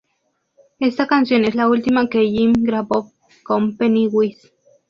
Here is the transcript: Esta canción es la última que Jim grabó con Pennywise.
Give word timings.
Esta 0.79 1.05
canción 1.05 1.45
es 1.45 1.53
la 1.53 1.69
última 1.69 2.09
que 2.09 2.21
Jim 2.25 2.53
grabó 2.57 3.11
con 3.43 3.77
Pennywise. 3.77 4.49